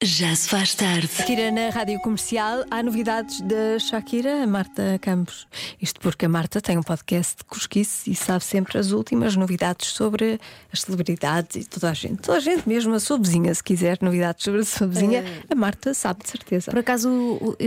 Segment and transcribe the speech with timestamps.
[0.00, 1.08] Já se faz tarde.
[1.08, 2.64] Shakira na rádio comercial.
[2.70, 5.48] Há novidades da Shakira, a Marta Campos.
[5.82, 9.88] Isto porque a Marta tem um podcast de cosquice e sabe sempre as últimas novidades
[9.88, 10.38] sobre
[10.72, 12.22] as celebridades e toda a gente.
[12.22, 15.54] Toda a gente mesmo, a sua vizinha, se quiser novidades sobre a sua vizinha, a
[15.56, 16.70] Marta sabe de certeza.
[16.70, 17.10] Por acaso,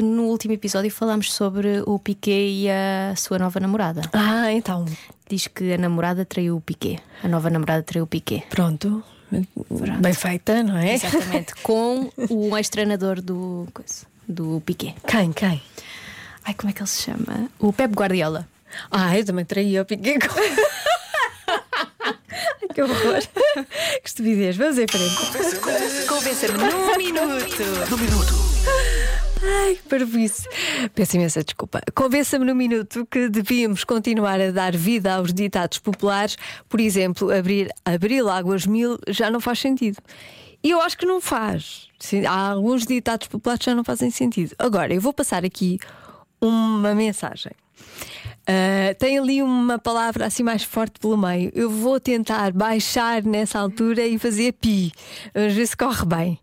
[0.02, 4.04] no último episódio falámos sobre o Piquet e a sua nova namorada.
[4.14, 4.86] Ah, então,
[5.28, 7.00] Diz que a namorada traiu o Piquet.
[7.22, 8.46] A nova namorada traiu o Piquet.
[8.50, 9.04] pronto.
[10.00, 10.94] Bem feita, não é?
[10.96, 11.56] Exatamente.
[11.64, 14.96] Com o ex-treinador do, coisa, do Piquet.
[15.08, 15.62] Quem, quem?
[16.44, 17.50] Ai, como é que ele se chama?
[17.60, 18.48] O Pep Guardiola.
[18.90, 19.78] Ah, eu também traí,
[20.20, 20.40] com.
[22.00, 22.16] Ai,
[22.74, 23.22] que horror!
[24.02, 26.08] Que estupidez, vamos em frente.
[26.08, 28.34] Convença-me num minuto.
[29.44, 30.48] Ai, que parvoíce.
[30.94, 31.82] Peço imensa desculpa.
[31.96, 36.38] Convença-me no minuto que devíamos continuar a dar vida aos ditados populares.
[36.70, 39.98] Por exemplo, abrir, abrir Águas Mil já não faz sentido.
[40.64, 41.90] E eu acho que não faz.
[42.28, 44.56] Há alguns ditados populares que já não fazem sentido.
[44.60, 45.80] Agora, eu vou passar aqui
[46.40, 47.52] uma mensagem.
[48.48, 51.52] Ah, tem ali uma palavra assim mais forte pelo meio.
[51.56, 54.92] Eu vou tentar baixar nessa altura e fazer pi.
[55.34, 56.40] Vamos ver se corre bem.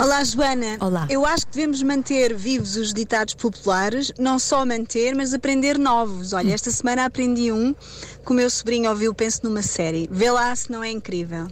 [0.00, 0.76] Olá, Joana.
[0.80, 1.06] Olá.
[1.10, 6.32] Eu acho que devemos manter vivos os ditados populares, não só manter, mas aprender novos.
[6.32, 10.08] Olha, esta semana aprendi um que o meu sobrinho ouviu, penso numa série.
[10.10, 11.48] Vê lá se não é incrível.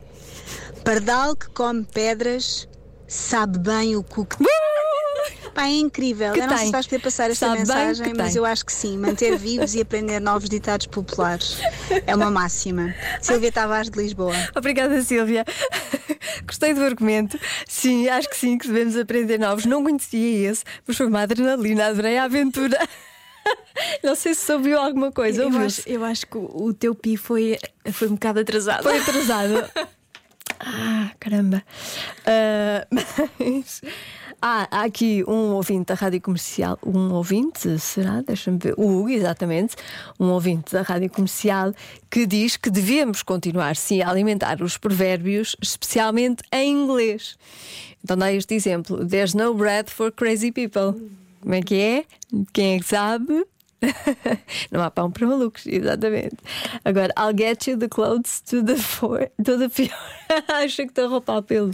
[0.85, 2.69] Pardal que come pedras
[3.09, 4.37] sabe bem o cu que.
[5.53, 6.33] Pá, é incrível.
[6.33, 8.37] Que eu não sei se vais poder passar esta Sabe mensagem, mas tem.
[8.37, 8.97] eu acho que sim.
[8.99, 11.57] Manter vivos e aprender novos ditados populares
[12.07, 12.95] é uma máxima.
[13.21, 14.35] Silvia Tavares de Lisboa.
[14.55, 15.45] Obrigada, Silvia.
[16.45, 17.39] Gostei do argumento.
[17.67, 19.65] Sim, acho que sim, que devemos aprender novos.
[19.65, 22.79] Não conhecia esse, mas foi uma adrenalina, adorei a aventura.
[24.03, 25.43] Não sei se ouviu alguma coisa.
[25.43, 27.59] Eu acho, eu acho que o teu pi foi,
[27.93, 28.83] foi um bocado atrasado.
[28.83, 29.65] Foi atrasado.
[30.59, 31.63] Ah, caramba.
[32.25, 33.83] Ah, mas.
[34.41, 36.79] Ah, há aqui um ouvinte da rádio comercial.
[36.85, 38.21] Um ouvinte, será?
[38.23, 38.75] Deixa-me ver.
[38.77, 39.77] O Hugo, exatamente.
[40.21, 41.73] Um ouvinte da rádio comercial
[42.11, 47.37] que diz que devemos continuar, sim, a alimentar os provérbios, especialmente em inglês.
[48.05, 51.11] Então dá este exemplo: There's no bread for crazy people.
[51.41, 52.05] Como é que é?
[52.53, 53.47] Quem é que sabe?
[54.71, 56.37] Não há pão para malucos, exatamente.
[56.85, 59.91] Agora, I'll get you the clothes to the for, to the floor.
[60.49, 61.71] Achei que estou a roubar pelo.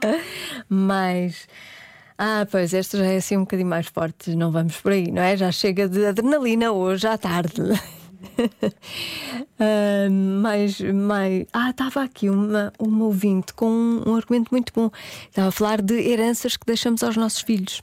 [0.68, 1.46] Mas.
[2.18, 4.34] Ah, pois, esta já é assim um bocadinho mais forte.
[4.34, 5.36] Não vamos por aí, não é?
[5.36, 7.62] Já chega de adrenalina hoje à tarde.
[9.58, 11.46] Ah, mais, mais.
[11.52, 14.90] Ah, estava aqui uma, uma ouvinte com um, um argumento muito bom.
[15.28, 17.80] Estava a falar de heranças que deixamos aos nossos filhos.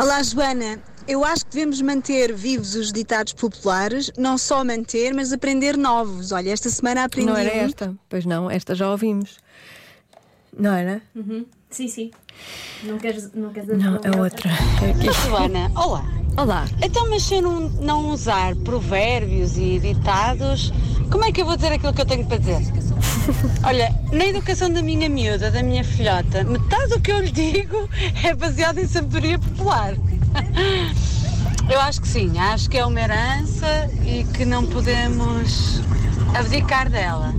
[0.00, 0.78] Olá, Joana.
[1.08, 6.32] Eu acho que devemos manter vivos os ditados populares, não só manter, mas aprender novos.
[6.32, 7.94] Olha, esta semana aprendi Não era esta?
[8.08, 9.38] Pois não, esta já ouvimos.
[10.56, 11.02] Não era?
[11.70, 12.10] Sim, sim.
[12.82, 14.50] Não queres, não queres Não, é outra.
[14.82, 15.12] É aqui.
[15.28, 16.04] Joana, olá.
[16.36, 16.66] Olá.
[16.82, 20.72] Então, mas se eu não, não usar provérbios e ditados,
[21.10, 22.60] como é que eu vou dizer aquilo que eu tenho para dizer?
[23.64, 27.88] Olha, na educação da minha miúda, da minha filhota, metade do que eu lhe digo
[28.22, 29.94] é baseado em sabedoria popular.
[31.68, 35.80] Eu acho que sim, acho que é uma herança e que não podemos
[36.32, 37.34] abdicar dela.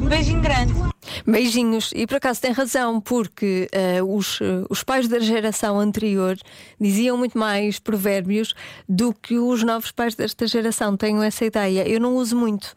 [0.00, 0.91] Um beijinho grande.
[1.26, 1.90] Beijinhos.
[1.94, 6.36] E por acaso tem razão, porque eh, os, eh, os pais da geração anterior
[6.80, 8.54] diziam muito mais provérbios
[8.88, 10.96] do que os novos pais desta geração.
[10.96, 11.86] Tenho essa ideia.
[11.88, 12.74] Eu não uso muito.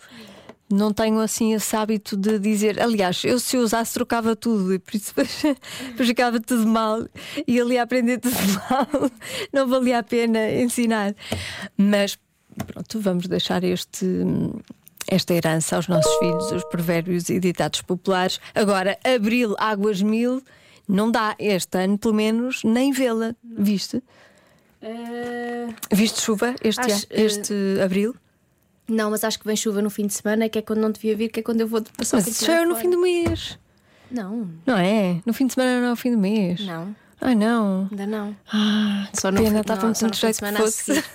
[0.71, 2.81] Não tenho assim esse hábito de dizer.
[2.81, 5.13] Aliás, eu se usasse trocava tudo e por isso
[5.97, 7.05] ficava tudo mal
[7.47, 8.35] e ali a aprender tudo
[8.69, 9.11] mal.
[9.53, 11.15] Não valia a pena ensinar.
[11.77, 12.17] Mas
[12.65, 14.05] pronto, vamos deixar este.
[15.07, 18.39] Esta herança aos nossos filhos, os provérbios e ditados populares.
[18.53, 20.41] Agora, abril, águas mil,
[20.87, 23.35] não dá este ano, pelo menos, nem vê-la.
[23.43, 24.01] Viste?
[25.91, 28.15] Viste chuva este, Acho, ano- este abril?
[28.87, 31.15] Não, mas acho que vem chuva no fim de semana, que é quando não devia
[31.15, 33.57] vir, que é quando eu vou passar Mas isso já é no fim do mês.
[34.11, 35.19] Não, Não é?
[35.25, 36.59] No fim de semana não é o fim do mês.
[36.65, 37.87] não, Ai não.
[37.89, 38.35] ainda não.
[38.53, 41.03] Ah, Só no pena, fim- estava não, muito jeito que fosse.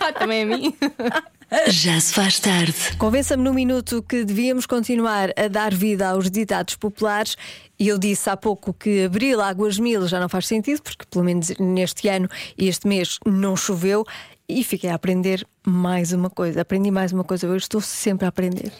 [0.00, 0.74] Ah, Também a mim.
[1.68, 2.74] Já se faz tarde.
[2.96, 7.36] Convença-me no minuto que devíamos continuar a dar vida aos ditados populares.
[7.76, 11.24] E eu disse há pouco que abril, águas mil já não faz sentido, porque pelo
[11.24, 14.04] menos neste ano e este mês não choveu.
[14.48, 16.60] E fiquei a aprender mais uma coisa.
[16.60, 17.48] Aprendi mais uma coisa.
[17.48, 18.70] Eu estou sempre a aprender.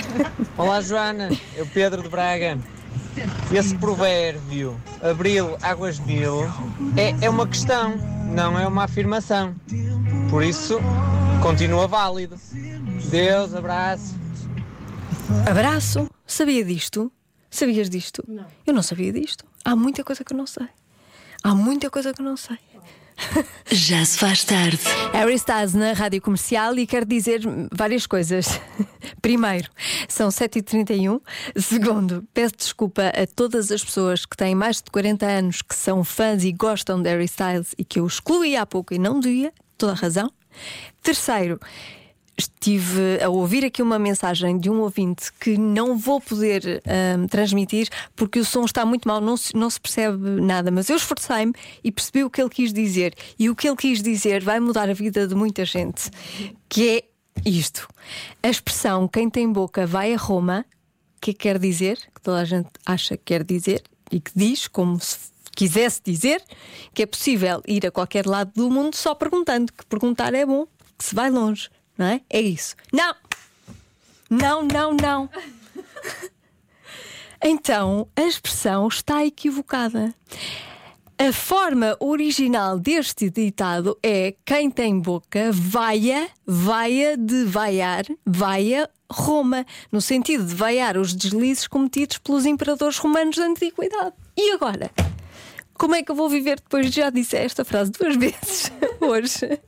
[0.58, 2.58] Olá Joana, eu Pedro de Braga.
[3.50, 6.42] Esse provérbio, abril, águas mil,
[6.98, 7.94] é, é uma questão,
[8.34, 9.54] não é uma afirmação.
[10.30, 10.78] Por isso,
[11.42, 12.38] continua válido.
[13.10, 14.14] Deus, abraço.
[15.48, 16.10] Abraço.
[16.26, 17.10] Sabia disto?
[17.50, 18.24] Sabias disto?
[18.26, 18.46] Não.
[18.66, 19.44] Eu não sabia disto.
[19.64, 20.68] Há muita coisa que eu não sei.
[21.42, 22.58] Há muita coisa que eu não sei.
[23.70, 24.78] Já se faz tarde.
[25.12, 27.40] Harry Styles na rádio comercial e quer dizer
[27.72, 28.60] várias coisas.
[29.20, 29.68] Primeiro,
[30.08, 31.20] são 7h31.
[31.56, 36.04] Segundo, peço desculpa a todas as pessoas que têm mais de 40 anos que são
[36.04, 39.52] fãs e gostam de Harry Styles e que eu excluí há pouco e não devia,
[39.76, 40.30] toda a razão.
[41.02, 41.60] Terceiro,
[42.38, 46.82] estive a ouvir aqui uma mensagem de um ouvinte que não vou poder
[47.18, 50.90] um, transmitir porque o som está muito mal, não se, não se percebe nada, mas
[50.90, 53.14] eu esforcei-me e percebi o que ele quis dizer.
[53.38, 56.10] E o que ele quis dizer vai mudar a vida de muita gente,
[56.68, 57.04] que é
[57.44, 57.88] isto.
[58.42, 60.66] A expressão quem tem boca vai a Roma,
[61.20, 65.00] que quer dizer, que toda a gente acha que quer dizer e que diz como
[65.00, 65.16] se
[65.56, 66.42] quisesse dizer
[66.92, 70.66] que é possível ir a qualquer lado do mundo só perguntando, que perguntar é bom,
[70.98, 72.20] que se vai longe não é?
[72.28, 72.74] É isso.
[72.92, 73.14] Não!
[74.28, 75.30] Não, não, não.
[77.42, 80.12] Então, a expressão está equivocada.
[81.18, 89.64] A forma original deste ditado é quem tem boca vaia, vaia de vaiar, vaia Roma,
[89.90, 94.12] no sentido de vaiar os deslizes cometidos pelos imperadores romanos da antiguidade.
[94.36, 94.90] E agora?
[95.74, 99.60] Como é que eu vou viver depois de já disse esta frase duas vezes hoje?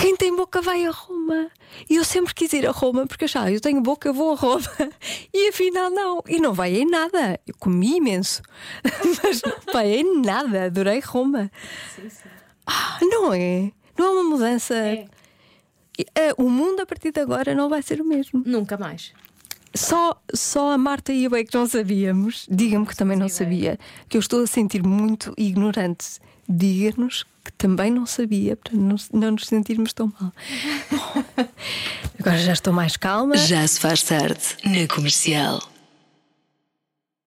[0.00, 1.50] Quem tem boca vai a Roma.
[1.88, 4.36] E eu sempre quis ir a Roma porque achava, eu tenho boca, eu vou a
[4.36, 4.64] Roma.
[5.32, 6.22] E afinal, não.
[6.26, 7.38] E não vai em nada.
[7.46, 8.42] Eu comi imenso.
[9.22, 10.64] Mas não vai em nada.
[10.64, 11.50] Adorei Roma.
[11.94, 12.28] Sim, sim.
[12.66, 13.72] Ah, não é?
[13.98, 14.74] Não é uma mudança.
[14.74, 15.06] É.
[16.14, 18.42] Eh, o mundo a partir de agora não vai ser o mesmo.
[18.46, 19.12] Nunca mais.
[19.74, 22.46] Só, só a Marta e eu é que não sabíamos.
[22.50, 23.78] Diga-me que também não sabia.
[24.08, 26.18] Que eu estou a sentir muito ignorante.
[26.48, 30.32] Diga-nos que também não sabia, para não, não nos sentirmos tão mal.
[32.18, 33.36] Agora já estou mais calma.
[33.36, 35.62] Já se faz tarde na comercial.